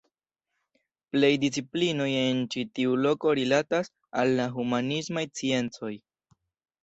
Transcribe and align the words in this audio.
Plej 1.15 1.29
disciplinoj 1.41 2.07
en 2.21 2.39
ĉi 2.55 2.63
tiu 2.79 2.95
loko 3.05 3.33
rilatas 3.41 3.91
al 4.23 4.33
la 4.39 4.49
humanismaj 4.55 5.23
sciencoj. 5.33 5.93